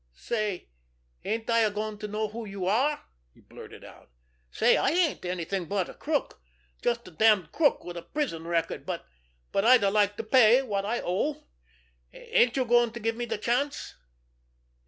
"Say, 0.15 0.67
ain't 1.23 1.47
I 1.47 1.69
going 1.69 1.99
to 1.99 2.07
know 2.07 2.27
who 2.29 2.43
you 2.43 2.65
are?" 2.65 3.03
he 3.35 3.41
blurted 3.41 3.83
out. 3.83 4.09
"Say, 4.49 4.75
I 4.75 4.89
ain't 4.89 5.23
anything 5.25 5.65
but 5.65 5.89
a 5.89 5.93
crook, 5.93 6.41
just 6.81 7.07
a 7.07 7.11
damned 7.11 7.51
crook 7.51 7.83
with 7.83 7.95
a 7.95 8.01
prison 8.01 8.45
record, 8.47 8.83
but—but 8.83 9.63
I'd 9.63 9.83
like 9.83 10.17
to 10.17 10.23
pay 10.23 10.63
what 10.63 10.85
I 10.87 11.01
owe. 11.05 11.43
Ain't 12.11 12.57
you 12.57 12.65
going 12.65 12.89
to 12.93 12.99
give 12.99 13.15
me 13.15 13.25
the 13.25 13.37
chance?" 13.37 13.93